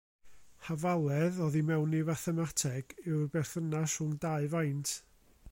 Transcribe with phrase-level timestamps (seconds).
[0.67, 4.99] Hafaledd, oddi mewn i fathemateg, yw'r berthynas rhwng dau faint.